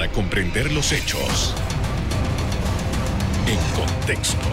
[0.00, 1.54] para comprender los hechos
[3.46, 4.46] en contexto.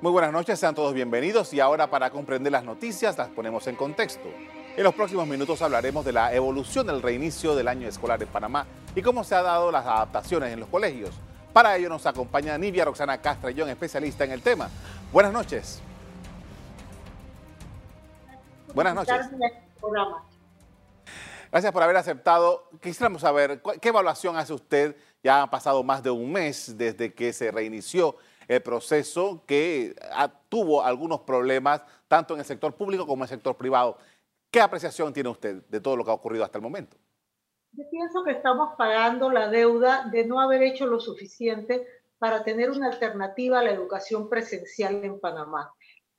[0.00, 3.76] Muy buenas noches, sean todos bienvenidos y ahora para comprender las noticias las ponemos en
[3.76, 4.26] contexto.
[4.74, 8.64] En los próximos minutos hablaremos de la evolución del reinicio del año escolar en Panamá
[8.96, 11.10] y cómo se han dado las adaptaciones en los colegios.
[11.52, 14.70] Para ello nos acompaña Nivia Roxana Castrellón, especialista en el tema.
[15.12, 15.82] Buenas noches.
[18.72, 19.14] Buenas noches.
[21.50, 22.68] Gracias por haber aceptado.
[22.80, 24.96] Quisiéramos saber qué evaluación hace usted.
[25.22, 28.16] Ya ha pasado más de un mes desde que se reinició
[28.46, 29.94] el proceso que
[30.48, 33.98] tuvo algunos problemas tanto en el sector público como en el sector privado.
[34.50, 36.96] ¿Qué apreciación tiene usted de todo lo que ha ocurrido hasta el momento?
[37.72, 41.86] Yo pienso que estamos pagando la deuda de no haber hecho lo suficiente
[42.18, 45.72] para tener una alternativa a la educación presencial en Panamá.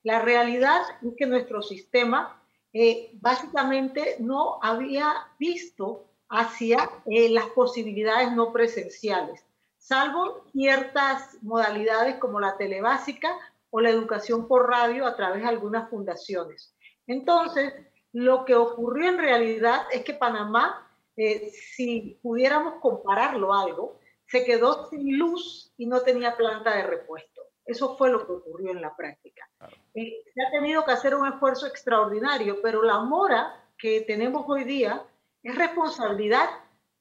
[0.03, 2.40] La realidad es que nuestro sistema
[2.73, 9.45] eh, básicamente no había visto hacia eh, las posibilidades no presenciales,
[9.77, 13.37] salvo ciertas modalidades como la telebásica
[13.69, 16.73] o la educación por radio a través de algunas fundaciones.
[17.07, 17.73] Entonces,
[18.13, 24.89] lo que ocurrió en realidad es que Panamá, eh, si pudiéramos compararlo algo, se quedó
[24.89, 27.40] sin luz y no tenía planta de repuesto.
[27.65, 29.47] Eso fue lo que ocurrió en la práctica.
[29.93, 34.63] Eh, se ha tenido que hacer un esfuerzo extraordinario, pero la mora que tenemos hoy
[34.63, 35.03] día
[35.43, 36.49] es responsabilidad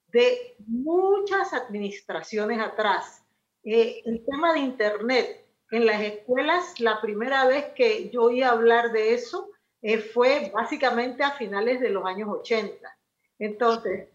[0.08, 3.24] de muchas administraciones atrás.
[3.64, 8.92] Eh, el tema de Internet en las escuelas, la primera vez que yo oí hablar
[8.92, 9.50] de eso
[9.82, 12.96] eh, fue básicamente a finales de los años 80.
[13.38, 14.08] Entonces,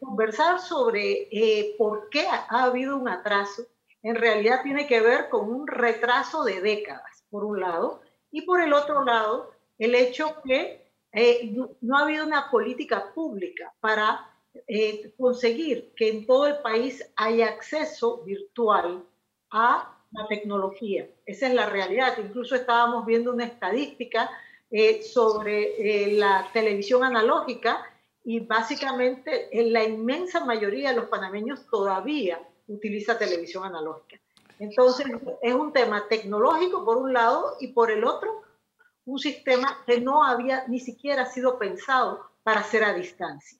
[0.00, 1.28] conversar sobre
[1.78, 3.66] por qué ha habido un atraso
[4.02, 8.60] en realidad tiene que ver con un retraso de décadas, por un lado, y por
[8.60, 14.30] el otro lado, el hecho que eh, no, ha habido una política pública para
[14.66, 19.04] eh, conseguir que en todo el país haya acceso virtual
[19.50, 21.08] a la tecnología.
[21.24, 22.18] Esa es la realidad.
[22.18, 24.30] Incluso estábamos viendo una estadística
[24.70, 27.82] eh, sobre la televisión analógica
[28.24, 34.20] y básicamente en la inmensa mayoría de los panameños todavía utiliza televisión analógica.
[34.58, 35.06] Entonces,
[35.42, 38.42] es un tema tecnológico por un lado y por el otro,
[39.04, 43.58] un sistema que no había ni siquiera sido pensado para hacer a distancia.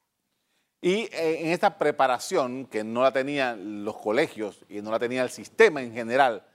[0.81, 5.23] Y eh, en esta preparación, que no la tenían los colegios y no la tenía
[5.23, 6.47] el sistema en general,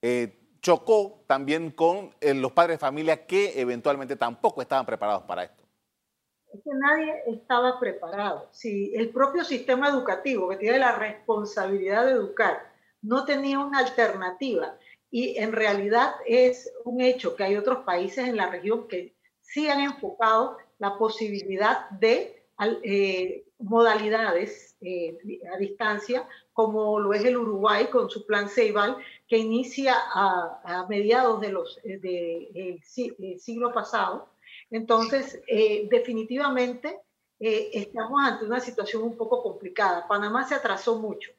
[0.00, 5.44] eh, chocó también con eh, los padres de familia que eventualmente tampoco estaban preparados para
[5.44, 5.61] esto
[6.52, 8.48] es que nadie estaba preparado.
[8.52, 12.70] Si el propio sistema educativo, que tiene la responsabilidad de educar,
[13.00, 14.76] no tenía una alternativa,
[15.10, 19.68] y en realidad es un hecho que hay otros países en la región que sí
[19.68, 22.42] han enfocado la posibilidad de
[22.82, 25.18] eh, modalidades eh,
[25.52, 28.96] a distancia, como lo es el Uruguay con su plan Ceibal,
[29.28, 32.80] que inicia a, mediados del de
[33.38, 34.31] siglo pasado
[34.72, 36.98] entonces, eh, definitivamente
[37.38, 40.08] eh, estamos ante una situación un poco complicada.
[40.08, 41.30] Panamá se atrasó mucho.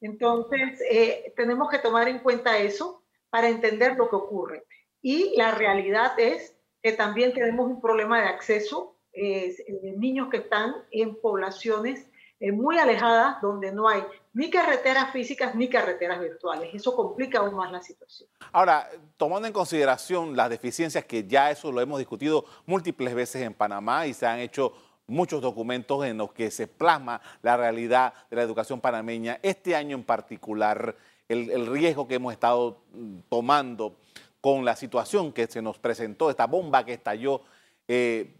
[0.00, 4.64] Entonces, eh, tenemos que tomar en cuenta eso para entender lo que ocurre.
[5.02, 10.74] Y la realidad es que también tenemos un problema de acceso de niños que están
[10.90, 12.06] en poblaciones
[12.38, 14.02] muy alejadas donde no hay
[14.36, 16.68] ni carreteras físicas ni carreteras virtuales.
[16.74, 18.28] Eso complica aún más la situación.
[18.52, 18.86] Ahora,
[19.16, 24.06] tomando en consideración las deficiencias que ya eso lo hemos discutido múltiples veces en Panamá
[24.06, 24.74] y se han hecho
[25.06, 29.96] muchos documentos en los que se plasma la realidad de la educación panameña, este año
[29.96, 30.96] en particular,
[31.30, 33.96] el, riesgo que hemos estado mm, tomando
[34.42, 37.40] con la situación que se nos presentó, esta bomba que estalló,
[37.88, 38.36] eh,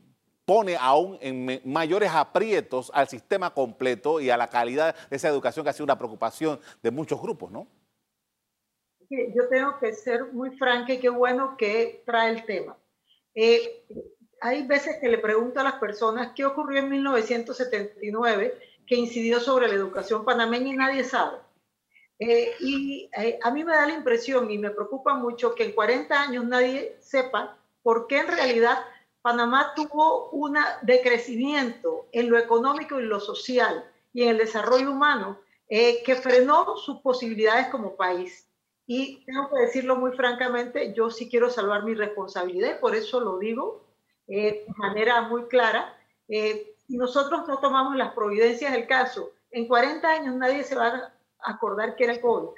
[0.47, 5.65] pone aún en mayores aprietos al sistema completo y a la calidad de esa educación
[5.65, 7.67] que ha sido una preocupación de muchos grupos, ¿no?
[9.11, 12.77] Yo tengo que ser muy franca y qué bueno que trae el tema.
[13.35, 13.85] Eh,
[14.41, 19.69] hay veces que le pregunto a las personas qué ocurrió en 1979 que incidió sobre
[19.69, 21.39] la educación panameña y nadie sabe.
[22.19, 25.73] Eh, y eh, a mí me da la impresión y me preocupa mucho que en
[25.73, 28.79] 40 años nadie sepa por qué en realidad
[29.27, 35.41] Panamá tuvo un decrecimiento en lo económico y lo social y en el desarrollo humano
[35.69, 38.49] eh, que frenó sus posibilidades como país.
[38.87, 43.19] Y tengo que decirlo muy francamente, yo sí quiero salvar mi responsabilidad y por eso
[43.19, 43.83] lo digo
[44.29, 45.99] eh, de manera muy clara.
[46.29, 51.51] Eh, nosotros no tomamos las providencias del caso, en 40 años nadie se va a
[51.51, 52.51] acordar que era el COVID.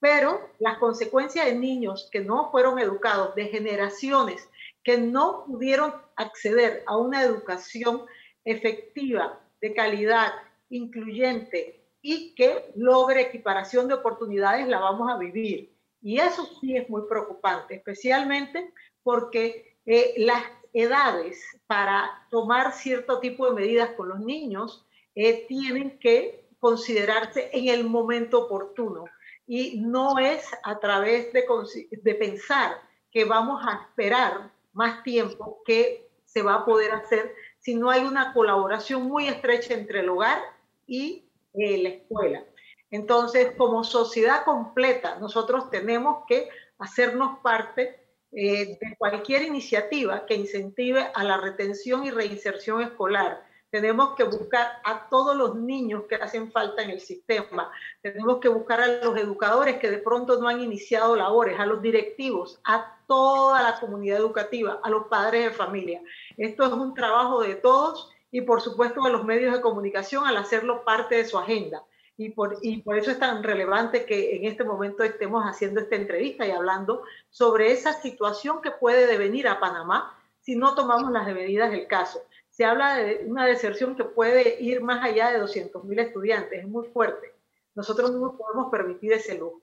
[0.00, 4.48] Pero las consecuencias de niños que no fueron educados, de generaciones
[4.88, 8.06] que no pudieron acceder a una educación
[8.42, 10.32] efectiva, de calidad,
[10.70, 15.76] incluyente y que logre equiparación de oportunidades, la vamos a vivir.
[16.00, 20.42] Y eso sí es muy preocupante, especialmente porque eh, las
[20.72, 27.68] edades para tomar cierto tipo de medidas con los niños eh, tienen que considerarse en
[27.68, 29.04] el momento oportuno
[29.46, 31.44] y no es a través de,
[31.90, 32.80] de pensar
[33.10, 38.02] que vamos a esperar más tiempo que se va a poder hacer si no hay
[38.02, 40.38] una colaboración muy estrecha entre el hogar
[40.86, 41.24] y
[41.54, 42.44] eh, la escuela.
[42.90, 46.48] Entonces, como sociedad completa, nosotros tenemos que
[46.78, 48.00] hacernos parte
[48.32, 53.47] eh, de cualquier iniciativa que incentive a la retención y reinserción escolar.
[53.70, 57.70] Tenemos que buscar a todos los niños que hacen falta en el sistema.
[58.00, 61.82] Tenemos que buscar a los educadores que de pronto no han iniciado labores, a los
[61.82, 66.00] directivos, a toda la comunidad educativa, a los padres de familia.
[66.38, 70.38] Esto es un trabajo de todos y por supuesto a los medios de comunicación al
[70.38, 71.84] hacerlo parte de su agenda.
[72.16, 75.94] Y por, y por eso es tan relevante que en este momento estemos haciendo esta
[75.94, 81.26] entrevista y hablando sobre esa situación que puede devenir a Panamá si no tomamos las
[81.26, 82.22] medidas del caso.
[82.58, 86.66] Se habla de una deserción que puede ir más allá de 200 mil estudiantes, es
[86.66, 87.32] muy fuerte.
[87.76, 89.62] Nosotros no nos podemos permitir ese lujo.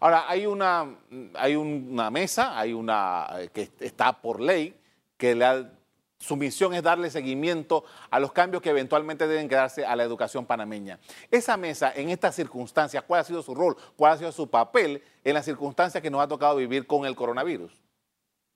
[0.00, 0.98] Ahora, hay una,
[1.34, 4.74] hay una mesa, hay una eh, que está por ley,
[5.16, 5.70] que la,
[6.18, 10.44] su misión es darle seguimiento a los cambios que eventualmente deben quedarse a la educación
[10.44, 10.98] panameña.
[11.30, 13.76] Esa mesa, en estas circunstancias, ¿cuál ha sido su rol?
[13.94, 17.14] ¿Cuál ha sido su papel en las circunstancias que nos ha tocado vivir con el
[17.14, 17.80] coronavirus?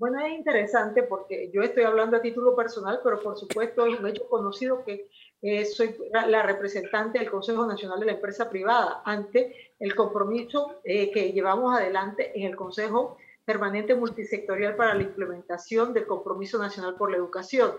[0.03, 4.09] Bueno, es interesante porque yo estoy hablando a título personal, pero por supuesto es un
[4.09, 5.09] hecho conocido que
[5.41, 11.13] eh, soy la representante del Consejo Nacional de la Empresa Privada ante el compromiso eh,
[11.13, 17.09] que llevamos adelante en el Consejo Permanente Multisectorial para la implementación del Compromiso Nacional por
[17.09, 17.71] la Educación.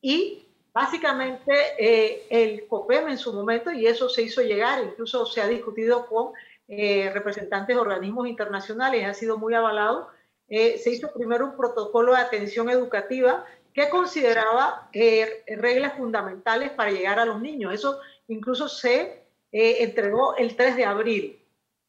[0.00, 5.40] Y básicamente eh, el COPEM en su momento, y eso se hizo llegar, incluso se
[5.40, 6.30] ha discutido con
[6.68, 10.08] representantes de organismos internacionales, ha sido muy avalado,
[10.52, 17.18] se hizo primero un protocolo de atención educativa que consideraba eh, reglas fundamentales para llegar
[17.18, 17.72] a los niños.
[17.72, 21.42] Eso incluso se eh, entregó el 3 de abril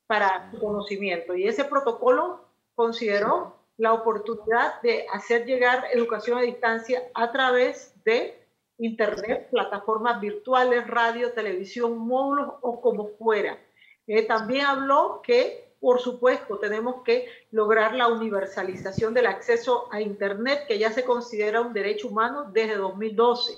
[0.08, 2.46] para su conocimiento y ese protocolo
[2.76, 8.40] consideró la oportunidad de hacer llegar educación a distancia a través de
[8.78, 13.58] Internet, plataformas virtuales, radio, televisión, módulos o como fuera.
[14.08, 20.64] Eh, también habló que por supuesto, tenemos que lograr la universalización del acceso a Internet,
[20.66, 23.52] que ya se considera un derecho humano desde 2012,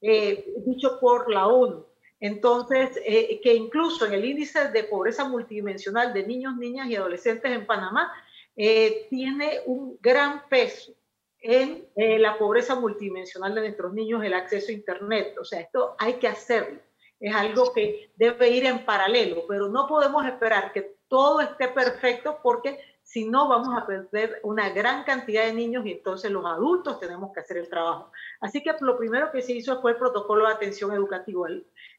[0.00, 1.84] eh, dicho por la ONU.
[2.20, 7.50] Entonces, eh, que incluso en el índice de pobreza multidimensional de niños, niñas y adolescentes
[7.50, 8.12] en Panamá,
[8.54, 10.92] eh, tiene un gran peso
[11.40, 15.36] en la pobreza multidimensional de nuestros niños, el acceso a Internet.
[15.40, 16.78] O sea, esto hay que hacerlo.
[17.24, 22.38] Es algo que debe ir en paralelo, pero no podemos esperar que todo esté perfecto
[22.42, 27.00] porque si no vamos a perder una gran cantidad de niños y entonces los adultos
[27.00, 28.12] tenemos que hacer el trabajo.
[28.42, 31.48] Así que lo primero que se hizo fue el protocolo de atención educativa.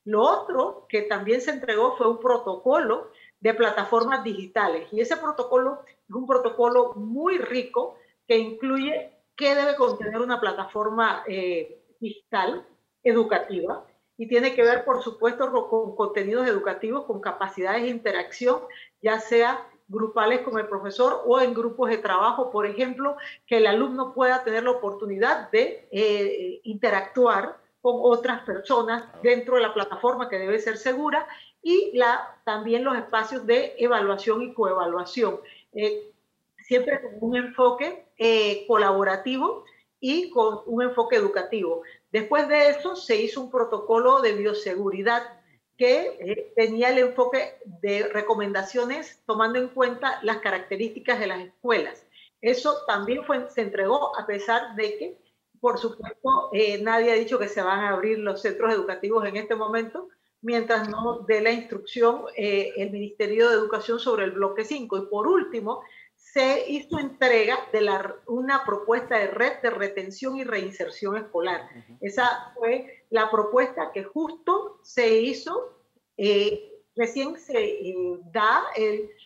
[0.04, 5.80] Lo otro que también se entregó fue un protocolo de plataformas digitales y ese protocolo
[6.08, 7.98] es un protocolo muy rico
[8.28, 12.64] que incluye qué debe contener una plataforma eh, digital
[13.04, 13.84] educativa
[14.18, 18.62] y tiene que ver, por supuesto, con contenidos educativos, con capacidades de interacción,
[19.02, 23.68] ya sea grupales con el profesor o en grupos de trabajo, por ejemplo, que el
[23.68, 30.28] alumno pueda tener la oportunidad de eh, interactuar con otras personas dentro de la plataforma
[30.28, 31.28] que debe ser segura
[31.62, 32.00] y
[32.44, 35.40] también los espacios de evaluación y coevaluación,
[35.74, 36.12] eh,
[36.58, 39.66] siempre con un enfoque eh, colaborativo
[40.00, 41.82] y con un enfoque educativo.
[42.16, 45.22] Después de eso se hizo un protocolo de bioseguridad
[45.78, 52.06] que eh, tenía el enfoque de recomendaciones tomando en cuenta las características de las escuelas.
[52.40, 55.18] Eso también fue, se entregó a pesar de que,
[55.60, 59.36] por supuesto, eh, nadie ha dicho que se van a abrir los centros educativos en
[59.36, 60.08] este momento,
[60.42, 64.98] mientras no dé la instrucción eh, el Ministerio de Educación sobre el bloque 5.
[65.00, 65.82] Y por último,
[66.36, 71.70] se hizo entrega de la, una propuesta de red de retención y reinserción escolar.
[72.02, 75.80] Esa fue la propuesta que justo se hizo,
[76.18, 78.66] eh, recién se eh, da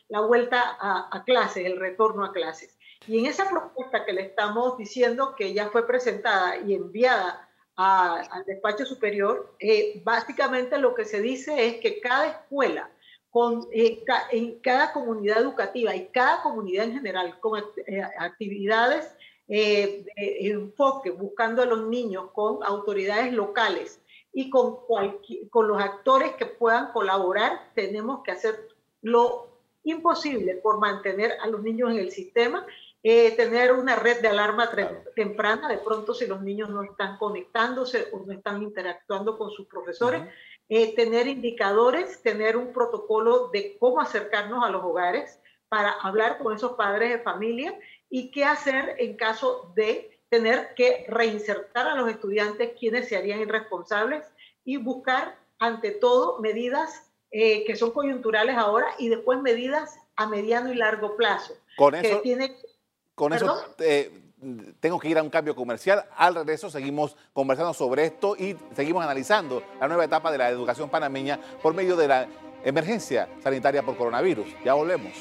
[0.09, 2.77] la vuelta a, clases, el retorno a clases.
[3.07, 8.45] Y en esa propuesta que le estamos diciendo que ya fue presentada y enviada al
[8.45, 12.91] despacho superior, eh, básicamente lo que se dice es que cada escuela
[13.31, 19.15] con, eh, en cada comunidad educativa y cada comunidad en general con eh, actividades
[19.48, 24.77] eh, enfoque, buscando a los niños con autoridades locales y con,
[25.50, 28.67] con los actores que puedan colaborar, tenemos que hacer
[29.01, 29.48] lo
[29.83, 32.65] imposible por mantener a los niños en el sistema
[33.01, 34.69] eh, tener una red de alarma
[35.15, 39.67] temprana, de pronto si los niños no están conectándose o no están interactuando con sus
[39.67, 40.21] profesores,
[40.69, 46.55] eh, tener indicadores, tener un protocolo de cómo acercarnos a los hogares para hablar con
[46.55, 47.77] esos padres de familia
[48.09, 53.41] y qué hacer en caso de tener que reinsertar a los estudiantes quienes se harían
[53.41, 54.23] irresponsables
[54.63, 60.71] y buscar ante todo medidas eh, que son coyunturales ahora y después medidas a mediano
[60.71, 61.55] y largo plazo.
[61.77, 62.55] Con eso, que
[63.15, 64.11] con eso eh,
[64.79, 66.05] tengo que ir a un cambio comercial.
[66.15, 70.89] Al regreso seguimos conversando sobre esto y seguimos analizando la nueva etapa de la educación
[70.89, 72.27] panameña por medio de la
[72.63, 74.48] emergencia sanitaria por coronavirus.
[74.63, 75.13] Ya volvemos.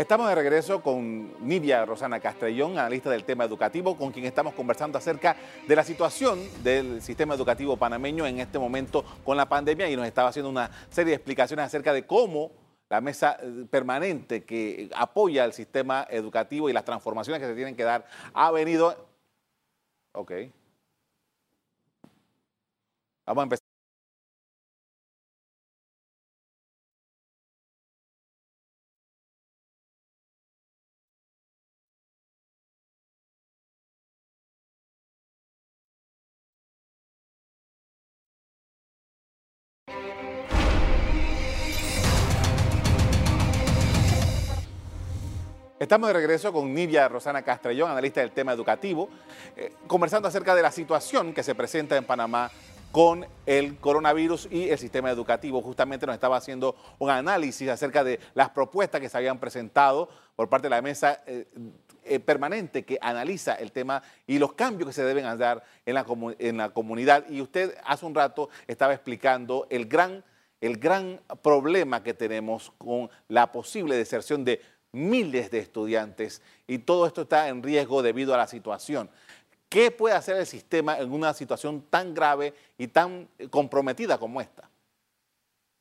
[0.00, 4.96] Estamos de regreso con Nivia Rosana Castrellón, analista del tema educativo, con quien estamos conversando
[4.96, 5.36] acerca
[5.68, 10.06] de la situación del sistema educativo panameño en este momento con la pandemia y nos
[10.06, 12.50] estaba haciendo una serie de explicaciones acerca de cómo
[12.88, 17.76] la mesa eh, permanente que apoya el sistema educativo y las transformaciones que se tienen
[17.76, 19.06] que dar ha venido...
[20.12, 20.32] Ok.
[23.26, 23.59] Vamos a empezar.
[45.90, 49.08] Estamos de regreso con Nivia Rosana Castrellón, analista del tema educativo,
[49.56, 52.48] eh, conversando acerca de la situación que se presenta en Panamá
[52.92, 55.60] con el coronavirus y el sistema educativo.
[55.60, 60.48] Justamente nos estaba haciendo un análisis acerca de las propuestas que se habían presentado por
[60.48, 61.48] parte de la mesa eh,
[62.04, 66.06] eh, permanente que analiza el tema y los cambios que se deben dar en la,
[66.38, 67.28] en la comunidad.
[67.28, 70.22] Y usted hace un rato estaba explicando el gran,
[70.60, 74.60] el gran problema que tenemos con la posible deserción de
[74.92, 79.10] miles de estudiantes y todo esto está en riesgo debido a la situación.
[79.68, 84.68] ¿Qué puede hacer el sistema en una situación tan grave y tan comprometida como esta?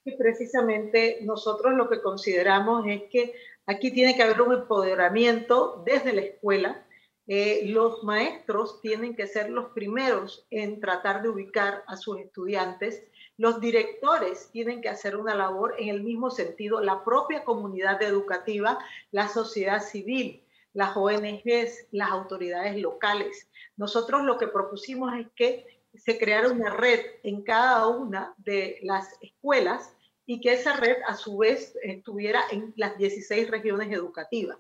[0.05, 3.33] Y precisamente nosotros lo que consideramos es que
[3.65, 6.85] aquí tiene que haber un empoderamiento desde la escuela.
[7.27, 13.03] Eh, los maestros tienen que ser los primeros en tratar de ubicar a sus estudiantes
[13.39, 18.77] los directores tienen que hacer una labor en el mismo sentido, la propia comunidad educativa,
[19.11, 20.43] la sociedad civil,
[20.73, 23.47] las ONGs, las autoridades locales.
[23.77, 29.17] Nosotros lo que propusimos es que se creara una red en cada una de las
[29.21, 34.57] escuelas y que esa red a su vez estuviera en las 16 regiones educativas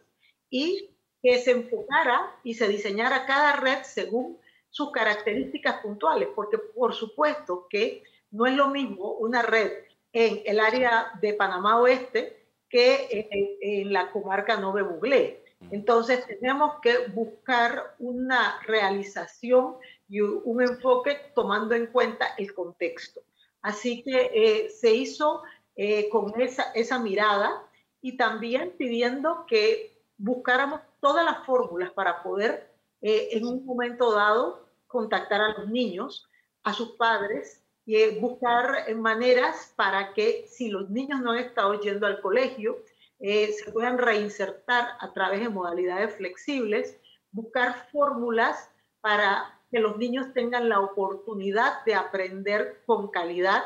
[0.49, 0.89] y
[1.21, 4.37] que se enfocara y se diseñara cada red según
[4.69, 9.71] sus características puntuales, porque por supuesto que no es lo mismo una red
[10.13, 13.27] en el área de Panamá Oeste que
[13.61, 15.43] en, la comarca Nove Buglé.
[15.71, 19.75] Entonces tenemos que buscar una realización
[20.07, 23.21] y un enfoque tomando en cuenta el contexto.
[23.61, 25.43] Así que eh, se hizo
[25.75, 27.67] eh, con esa, esa mirada
[28.01, 32.71] y también pidiendo que buscáramos todas las fórmulas para poder
[33.01, 36.29] eh, en un momento dado contactar a los niños,
[36.63, 37.58] a sus padres
[37.89, 42.83] y buscar maneras para que si los niños no han estado yendo al colegio,
[43.19, 46.99] eh, se puedan reinsertar a través de modalidades flexibles,
[47.31, 48.69] buscar fórmulas
[49.01, 53.63] para que los niños tengan la oportunidad de aprender con calidad.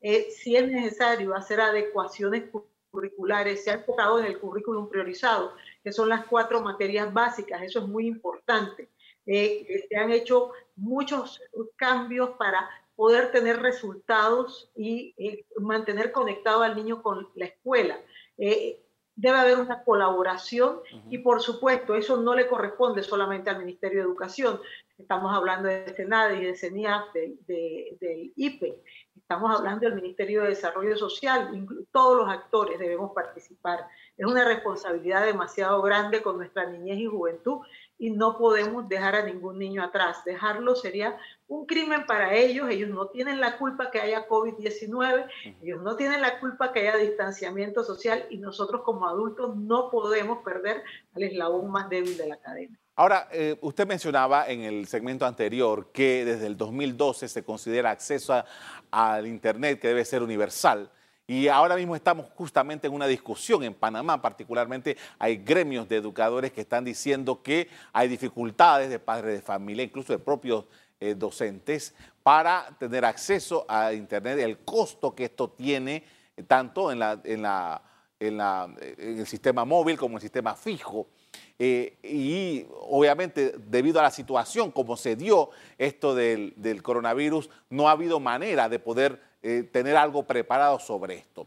[0.00, 2.44] Eh, si es necesario hacer adecuaciones
[2.90, 5.52] curriculares, se ha enfocado en el currículum priorizado,
[5.84, 8.88] que son las cuatro materias básicas, eso es muy importante.
[9.26, 11.42] Eh, se han hecho muchos
[11.76, 18.00] cambios para poder tener resultados y eh, mantener conectado al niño con la escuela.
[18.38, 18.82] Eh,
[19.14, 24.04] debe haber una colaboración y por supuesto eso no le corresponde solamente al Ministerio de
[24.04, 24.60] Educación.
[24.98, 28.82] Estamos hablando de SENADE y de CENIAF, del IPE.
[29.14, 31.50] Estamos hablando del Ministerio de Desarrollo Social.
[31.92, 33.86] Todos los actores debemos participar.
[34.16, 37.58] Es una responsabilidad demasiado grande con nuestra niñez y juventud
[37.98, 40.24] y no podemos dejar a ningún niño atrás.
[40.24, 42.70] Dejarlo sería un crimen para ellos.
[42.70, 45.28] Ellos no tienen la culpa que haya COVID-19,
[45.62, 50.38] ellos no tienen la culpa que haya distanciamiento social y nosotros como adultos no podemos
[50.38, 50.82] perder
[51.14, 52.78] al eslabón más débil de la cadena.
[52.98, 58.42] Ahora, eh, usted mencionaba en el segmento anterior que desde el 2012 se considera acceso
[58.90, 60.90] al Internet que debe ser universal
[61.26, 66.52] Y ahora mismo estamos justamente en una discusión en Panamá, particularmente hay gremios de educadores
[66.52, 70.64] que están diciendo que hay dificultades de padres de familia, incluso de propios
[70.98, 76.02] eh, docentes, para tener acceso a Internet, el costo que esto tiene
[76.34, 77.82] eh, tanto en, la, en, la,
[78.18, 81.08] en, la, en, el sistema móvil como en el sistema fijo.
[81.58, 87.88] Eh, y obviamente debido a la situación como se dio esto del, del coronavirus, no
[87.88, 91.46] ha habido manera de poder eh, tener algo preparado sobre esto.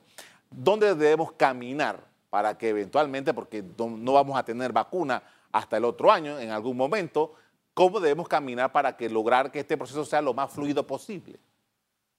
[0.50, 2.00] ¿Dónde debemos caminar
[2.30, 6.78] para que eventualmente, porque no vamos a tener vacuna hasta el otro año, en algún
[6.78, 7.34] momento,
[7.74, 11.40] cómo debemos caminar para que lograr que este proceso sea lo más fluido posible?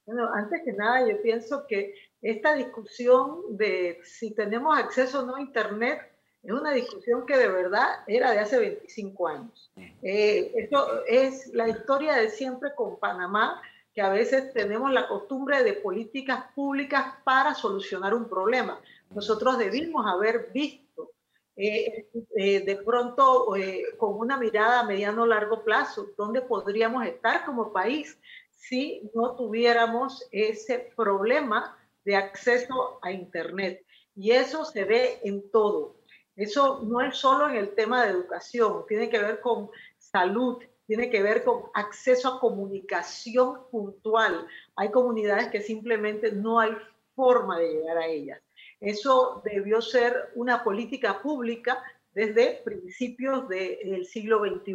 [0.06, 5.36] Bueno, antes que nada, yo pienso que esta discusión de si tenemos acceso o no
[5.36, 6.09] a Internet
[6.42, 9.70] es una discusión que de verdad era de hace 25 años.
[10.02, 13.60] Eh, esto es la historia de siempre con Panamá,
[13.92, 18.80] que a veces tenemos la costumbre de políticas públicas para solucionar un problema.
[19.10, 21.10] Nosotros debimos haber visto
[21.56, 22.06] eh,
[22.36, 23.52] eh, de pronto
[23.98, 28.18] con una mirada a mediano o largo plazo dónde podríamos estar como país
[28.50, 33.84] si no tuviéramos ese problema de acceso a Internet.
[34.16, 35.99] Y eso se ve en todo.
[36.40, 39.68] Eso no es solo en el tema de educación, tiene que ver con
[39.98, 40.56] salud,
[40.86, 44.46] tiene que ver con acceso a comunicación puntual.
[44.74, 46.72] Hay comunidades que simplemente no hay
[47.14, 48.40] forma de llegar a ellas.
[48.80, 51.82] Eso debió ser una política pública
[52.14, 54.74] desde principios del siglo XXI.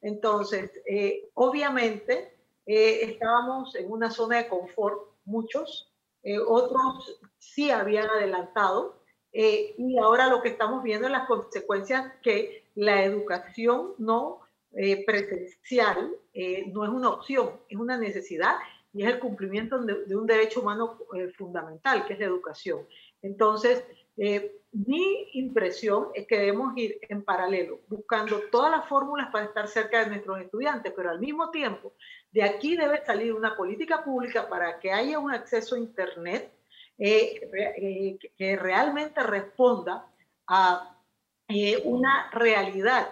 [0.00, 2.34] Entonces, eh, obviamente,
[2.64, 5.92] eh, estábamos en una zona de confort, muchos,
[6.22, 9.03] eh, otros sí habían adelantado,
[9.36, 14.40] eh, y ahora lo que estamos viendo es las consecuencias que la educación no
[14.76, 18.54] eh, presencial eh, no es una opción, es una necesidad
[18.92, 20.98] y es el cumplimiento de, de un derecho humano
[21.36, 22.86] fundamental, que es la educación.
[23.22, 23.82] Entonces,
[24.70, 30.04] mi impresión es que debemos ir en paralelo, buscando todas las fórmulas para estar cerca
[30.04, 31.92] de nuestros estudiantes, pero al mismo tiempo,
[32.30, 36.53] de aquí debe salir una política pública para que haya un acceso a Internet
[36.96, 40.06] eh, eh, que realmente responda
[40.46, 40.96] a
[41.48, 43.08] eh, una realidad,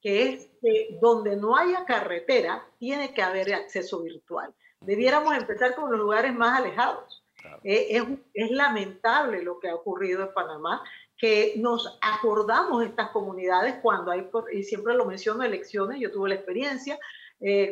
[0.00, 4.54] que es que donde no haya carretera, tiene que haber acceso virtual.
[4.80, 7.22] Debiéramos empezar con los lugares más alejados.
[7.62, 8.02] Es,
[8.34, 10.82] es, lamentable lo que ha ocurrido en Panamá,
[11.16, 16.30] que nos acordamos de estas comunidades cuando hay, y siempre lo menciono, elecciones, yo tuve
[16.30, 16.98] la experiencia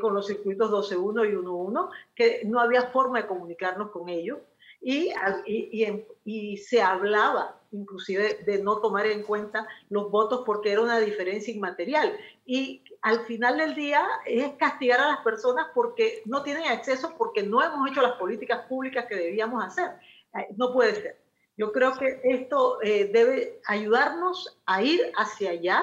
[0.00, 4.38] con los circuitos 12.1 y 1.1, que no había forma de comunicarnos con ellos
[4.80, 5.12] y,
[5.46, 10.98] y, y, se hablaba inclusive de no tomar en cuenta los votos porque era una
[10.98, 12.16] diferencia inmaterial.
[12.46, 17.42] Y al final del día es castigar a las personas porque no tienen acceso, porque
[17.42, 19.90] no hemos hecho las políticas públicas que debíamos hacer.
[20.56, 21.18] No puede ser.
[21.56, 25.82] Yo creo que esto eh, debe ayudarnos a ir hacia allá,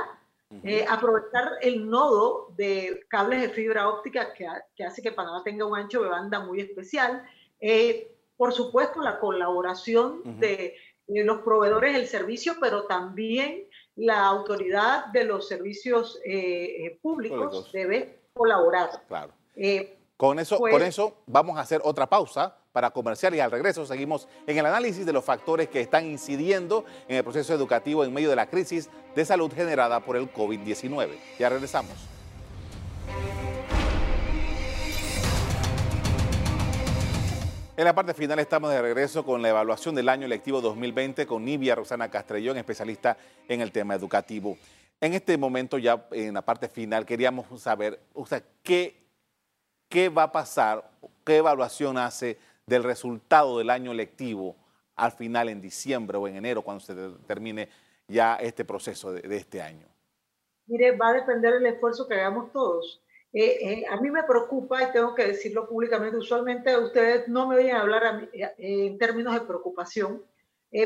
[0.63, 5.65] eh, aprovechar el nodo de cables de fibra óptica que, que, hace que Panamá tenga
[5.65, 7.25] un ancho de banda muy especial.
[7.59, 10.75] Eh, por supuesto, la colaboración de,
[11.07, 18.19] los proveedores del servicio, pero también la autoridad de los servicios eh, eh, públicos, debe
[18.33, 18.89] colaborar.
[19.07, 19.31] Claro.
[19.55, 23.51] Eh, con, eso, con pues eso vamos a hacer otra pausa para comercial y al
[23.51, 28.03] regreso seguimos en el análisis de los factores que están incidiendo en el proceso educativo
[28.03, 31.17] en medio de la crisis de salud generada por el COVID-19.
[31.39, 32.14] Ya regresamos.
[37.77, 41.43] En la parte final estamos de regreso con la evaluación del año lectivo 2020 con
[41.43, 43.17] Nivia Rosana Castrellón, especialista
[43.49, 44.57] en el tema educativo.
[45.01, 48.95] En este momento, ya en la parte final, queríamos saber, o sea, ¿qué,
[49.89, 50.89] qué va a pasar,
[51.25, 54.55] qué evaluación hace del resultado del año lectivo
[54.95, 56.95] al final en diciembre o en enero, cuando se
[57.27, 57.67] termine
[58.07, 59.85] ya este proceso de este año?
[60.67, 63.01] Mire, va a depender del esfuerzo que hagamos todos.
[63.37, 67.57] Eh, eh, a mí me preocupa, y tengo que decirlo públicamente, usualmente ustedes no me
[67.57, 70.23] oyen hablar eh, en términos de preocupación,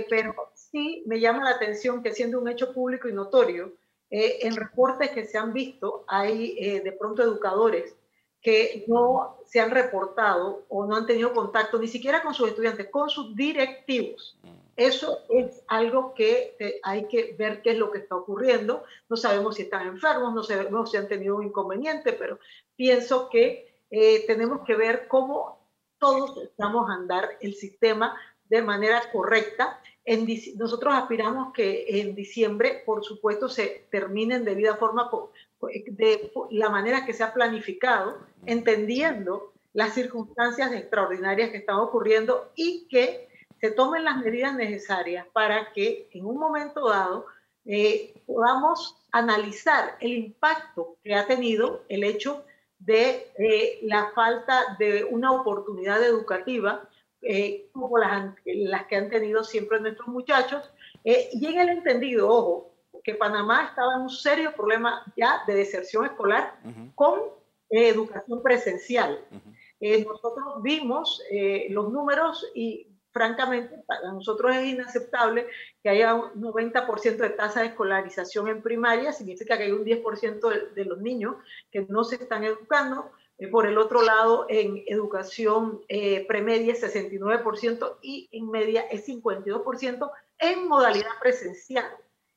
[0.10, 3.74] pero sí me llama la atención que siendo un hecho público y notorio,
[4.10, 7.96] en reportes que se han visto, hay de pronto educadores
[8.42, 12.88] que no se han reportado o no han tenido contacto ni siquiera con sus estudiantes,
[12.90, 14.38] con sus directivos.
[14.44, 14.50] Mm.
[14.80, 18.86] Eso es algo que eh, hay que ver qué es lo que está ocurriendo.
[19.10, 22.40] No sabemos si están enfermos, no sabemos si han tenido un inconveniente, pero
[22.78, 25.60] pienso que eh, tenemos que ver cómo
[25.98, 29.82] todos estamos a andar el sistema de manera correcta.
[30.06, 30.26] En,
[30.56, 35.12] nosotros aspiramos que en diciembre, por supuesto, se terminen de vida forma
[35.62, 42.88] de la manera que se ha planificado, entendiendo las circunstancias extraordinarias que están ocurriendo y
[42.90, 47.26] que se tomen las medidas necesarias para que en un momento dado
[47.66, 52.46] eh, podamos analizar el impacto que ha tenido el hecho
[52.80, 56.88] de eh, la falta de una oportunidad educativa
[57.22, 60.72] eh, como las, las, que han tenido siempre nuestros muchachos.
[61.04, 62.72] y en el entendido, ojo,
[63.12, 66.60] que Panamá estaba en un serio problema ya de deserción escolar
[66.96, 67.20] con
[67.70, 69.20] educación presencial.
[69.80, 71.22] nosotros vimos
[71.70, 75.48] los números y francamente, para nosotros es inaceptable
[75.82, 80.74] que haya un 90% de tasa de escolarización en primaria, significa que hay un 10%
[80.74, 81.36] de, los niños
[81.72, 83.12] que no se están educando.
[83.38, 89.08] Eh, por el otro lado, en educación eh, premedia es 69% y en media es
[89.08, 91.86] 52% en modalidad presencial.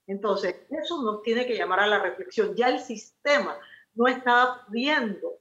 [0.07, 2.55] Entonces, eso nos tiene que llamar a la reflexión.
[2.57, 3.59] Ya el sistema
[3.95, 5.39] no está pudiendo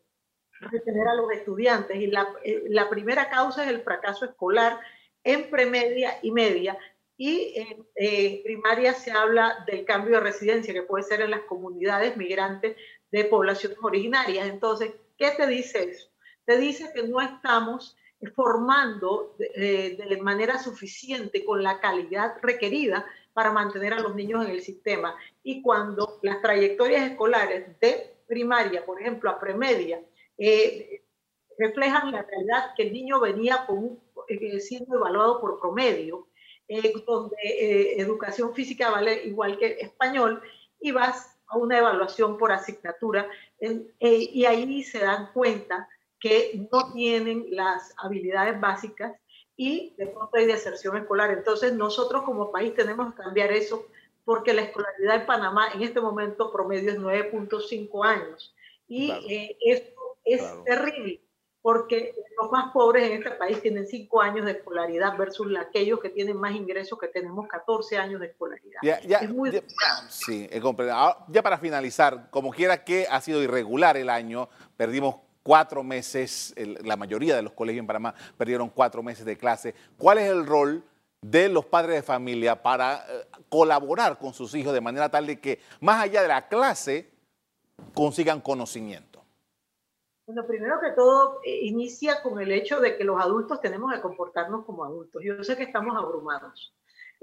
[0.59, 4.79] retener a los estudiantes y la, eh, la primera causa es el fracaso escolar
[5.23, 6.77] en premedia y media.
[7.17, 11.41] Y en eh, primaria se habla del cambio de residencia, que puede ser en las
[11.41, 12.75] comunidades migrantes
[13.11, 14.47] de poblaciones originarias.
[14.47, 16.09] Entonces, ¿qué te dice eso?
[16.45, 17.95] Te dice que no estamos
[18.35, 24.51] formando de, de manera suficiente con la calidad requerida para mantener a los niños en
[24.51, 25.15] el sistema.
[25.43, 30.01] Y cuando las trayectorias escolares de primaria, por ejemplo, a premedia,
[30.37, 31.03] eh,
[31.57, 36.27] reflejan la realidad que el niño venía con un eh, siendo evaluado por promedio,
[36.67, 40.41] eh, donde eh, educación física vale igual que español,
[40.79, 43.29] y vas a una evaluación por asignatura,
[43.99, 45.87] y ahí se dan cuenta
[46.19, 49.13] que no tienen las habilidades básicas
[49.61, 51.29] y de pronto hay deserción escolar.
[51.29, 53.85] Entonces nosotros como país tenemos que cambiar eso
[54.25, 58.55] porque la escolaridad en Panamá en este momento promedio es 9.5 años.
[58.87, 59.11] Y
[59.63, 61.21] esto es terrible
[61.61, 66.09] porque los más pobres en este país tienen 5 años de escolaridad versus aquellos que
[66.09, 68.79] tienen más ingresos que tenemos 14 años de escolaridad.
[68.81, 69.61] Ya, es muy ya,
[70.09, 70.49] Sí,
[71.27, 76.97] Ya para finalizar, como quiera que ha sido irregular el año, perdimos cuatro meses, la
[76.97, 79.73] mayoría de los colegios en Panamá perdieron cuatro meses de clase.
[79.97, 80.83] ¿Cuál es el rol
[81.21, 85.39] de los padres de familia para eh, colaborar con sus hijos de manera tal de
[85.39, 87.11] que más allá de la clase
[87.93, 89.23] consigan conocimiento?
[90.25, 94.01] Bueno, primero que todo, eh, inicia con el hecho de que los adultos tenemos que
[94.01, 95.21] comportarnos como adultos.
[95.23, 96.73] Yo sé que estamos abrumados.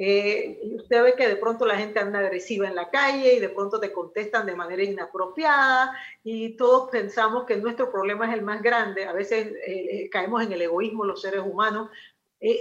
[0.01, 3.49] Eh, usted ve que de pronto la gente anda agresiva en la calle y de
[3.49, 8.63] pronto te contestan de manera inapropiada y todos pensamos que nuestro problema es el más
[8.63, 9.07] grande.
[9.07, 11.91] A veces eh, caemos en el egoísmo los seres humanos.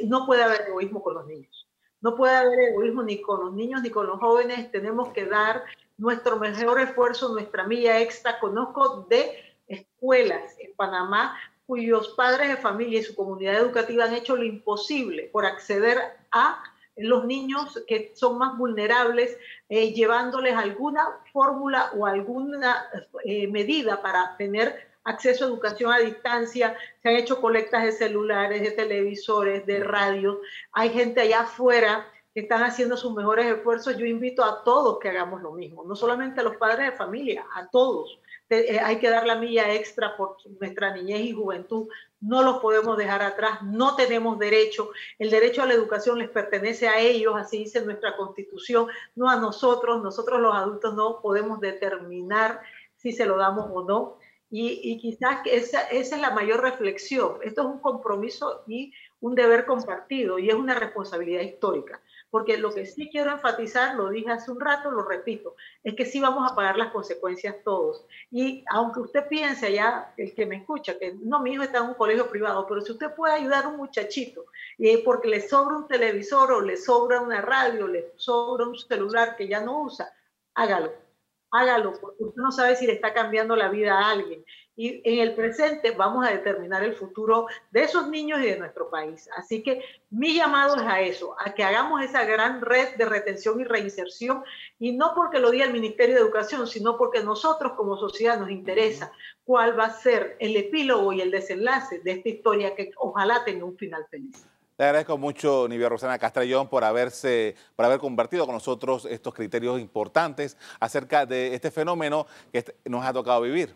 [0.05, 1.67] no puede haber egoísmo con los niños.
[2.01, 4.71] No puede haber egoísmo ni con los niños ni con los jóvenes.
[4.71, 5.63] Tenemos que dar
[5.97, 8.39] nuestro mejor esfuerzo, nuestra milla extra.
[8.39, 9.31] Conozco de
[9.67, 15.29] escuelas en Panamá cuyos padres de familia y su comunidad educativa han hecho lo imposible
[15.33, 15.97] por acceder
[16.31, 16.63] a
[16.97, 19.37] los niños que son más vulnerables,
[19.69, 22.87] eh, llevándoles alguna fórmula o alguna
[23.23, 26.75] eh, medida para tener acceso a educación a distancia.
[27.01, 30.41] Se han hecho colectas de celulares, de televisores, de radio.
[30.73, 33.97] Hay gente allá afuera que están haciendo sus mejores esfuerzos.
[33.97, 37.45] Yo invito a todos que hagamos lo mismo, no solamente a los padres de familia,
[37.53, 41.87] a todos eh, hay que dar la milla extra por nuestra niñez y juventud.
[42.19, 44.89] No los podemos dejar atrás, no tenemos derecho.
[45.19, 49.35] El derecho a la educación les pertenece a ellos, así dice nuestra constitución, no a
[49.35, 50.01] nosotros.
[50.01, 52.61] Nosotros los adultos no podemos determinar
[52.95, 54.17] si se lo damos o no.
[54.49, 57.37] Y, y quizás esa, esa es la mayor reflexión.
[57.43, 62.73] Esto es un compromiso y un deber compartido y es una responsabilidad histórica porque lo
[62.73, 66.49] que sí quiero enfatizar, lo dije hace un rato, lo repito, es que sí vamos
[66.49, 68.05] a pagar las consecuencias todos.
[68.31, 71.85] Y aunque usted piense ya, el que me escucha, que no, mi hijo está en
[71.85, 74.45] un colegio privado, pero si usted puede ayudar a un muchachito,
[74.77, 79.35] y porque le sobra un televisor o le sobra una radio, le sobra un celular
[79.35, 80.11] que ya no usa,
[80.53, 81.07] hágalo
[81.51, 84.43] hágalo, porque usted no sabe si le está cambiando la vida a alguien.
[84.79, 88.91] Y en el presente vamos a determinar el futuro de esos niños y de nuestro
[88.91, 89.27] país.
[89.35, 93.59] Así que mi llamado es a eso, a que hagamos esa gran red de retención
[93.59, 94.43] y reinserción,
[94.77, 98.51] y no porque lo diga el Ministerio de Educación, sino porque nosotros como sociedad nos
[98.51, 99.11] interesa
[99.43, 103.65] cuál va a ser el epílogo y el desenlace de esta historia que ojalá tenga
[103.65, 104.45] un final feliz.
[104.77, 109.79] Le agradezco mucho, Nivia Rosana Castrellón, por, haberse, por haber compartido con nosotros estos criterios
[109.79, 113.75] importantes acerca de este fenómeno que nos ha tocado vivir.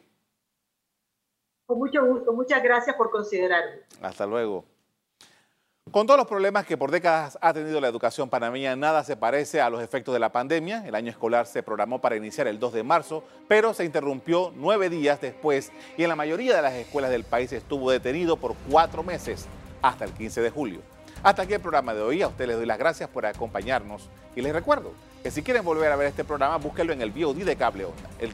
[1.71, 3.84] Con mucho gusto, muchas gracias por considerarme.
[4.01, 4.65] Hasta luego.
[5.89, 9.62] Con todos los problemas que por décadas ha tenido la educación panameña, nada se parece
[9.62, 10.86] a los efectos de la pandemia.
[10.86, 14.89] El año escolar se programó para iniciar el 2 de marzo, pero se interrumpió nueve
[14.89, 19.01] días después y en la mayoría de las escuelas del país estuvo detenido por cuatro
[19.01, 19.47] meses
[19.81, 20.81] hasta el 15 de julio.
[21.23, 22.21] Hasta aquí el programa de hoy.
[22.21, 25.91] A ustedes les doy las gracias por acompañarnos y les recuerdo que si quieren volver
[25.91, 28.34] a ver este programa, búsquenlo en el VOD de Cable Onda, el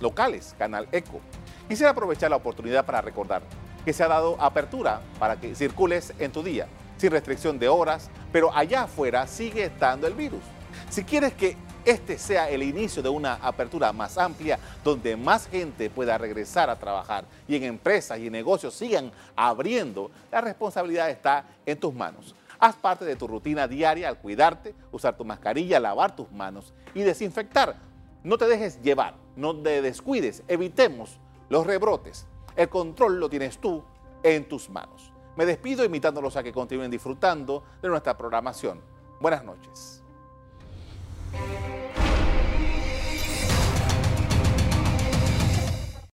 [0.00, 1.20] locales, Canal Eco.
[1.68, 3.42] Quisiera aprovechar la oportunidad para recordar
[3.84, 8.10] que se ha dado apertura para que circules en tu día, sin restricción de horas,
[8.32, 10.42] pero allá afuera sigue estando el virus.
[10.90, 15.90] Si quieres que este sea el inicio de una apertura más amplia, donde más gente
[15.90, 21.78] pueda regresar a trabajar y en empresas y negocios sigan abriendo, la responsabilidad está en
[21.78, 22.34] tus manos.
[22.60, 27.02] Haz parte de tu rutina diaria al cuidarte, usar tu mascarilla, lavar tus manos y
[27.02, 27.76] desinfectar.
[28.24, 31.18] No te dejes llevar, no te descuides, evitemos
[31.48, 32.26] los rebrotes.
[32.56, 33.84] El control lo tienes tú
[34.22, 35.12] en tus manos.
[35.36, 38.80] Me despido invitándolos a que continúen disfrutando de nuestra programación.
[39.20, 40.02] Buenas noches.